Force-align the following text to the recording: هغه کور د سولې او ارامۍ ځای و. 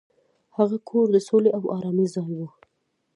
هغه 0.57 0.77
کور 0.89 1.05
د 1.11 1.17
سولې 1.27 1.49
او 1.57 1.63
ارامۍ 1.77 2.07
ځای 2.15 2.33
و. 2.39 2.41